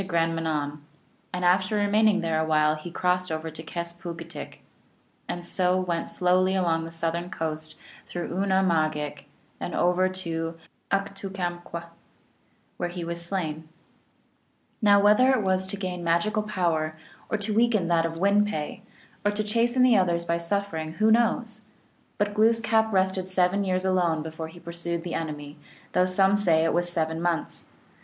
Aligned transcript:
33 0.01 0.09
Grand 0.09 0.35
Manan; 0.35 0.83
and 1.31 1.45
after 1.45 1.75
remaining 1.75 2.21
there 2.21 2.39
a 2.39 2.43
while 2.43 2.73
he 2.73 2.89
crossed 2.89 3.31
over 3.31 3.51
to 3.51 3.61
Kes 3.61 4.01
poog 4.01 4.15
itk 4.15 4.33
(Yarmouth), 4.33 4.57
and 5.29 5.45
so 5.45 5.79
went 5.79 6.09
slowly 6.09 6.55
along 6.55 6.85
the 6.85 6.91
southern 6.91 7.29
coast 7.29 7.75
through 8.07 8.33
Oona 8.35 8.63
mahgik 8.63 8.93
(Cape 8.93 9.15
Breton), 9.19 9.25
and 9.59 9.75
over 9.75 10.09
to 10.09 10.57
Uktukkamkw 10.89 11.13
(New 11.13 11.29
foundland), 11.33 11.85
where 12.77 12.89
he 12.89 13.03
was 13.05 13.23
slain. 13.23 13.69
Now 14.81 14.99
whether 14.99 15.29
it 15.33 15.43
was 15.43 15.67
to 15.67 15.77
gain 15.77 16.03
magical 16.03 16.41
power, 16.41 16.97
or 17.29 17.37
to 17.37 17.53
weaken 17.53 17.87
that 17.89 18.03
of 18.03 18.17
Win 18.17 18.43
pe, 18.43 18.79
or 19.23 19.29
to 19.29 19.43
chasten 19.43 19.83
the 19.83 19.97
others 19.97 20.25
by 20.25 20.39
suffering, 20.39 20.93
who 20.93 21.11
knows? 21.11 21.61
But 22.17 22.33
Glooskap 22.33 22.91
rested 22.91 23.29
seven 23.29 23.63
years 23.63 23.85
alone 23.85 24.23
before 24.23 24.47
he 24.47 24.59
pursued 24.59 25.03
the 25.03 25.13
enemy, 25.13 25.57
though 25.91 26.05
some 26.05 26.35
say 26.35 26.63
it 26.63 26.73
was 26.73 26.89
seven 26.89 27.21
months. 27.21 27.71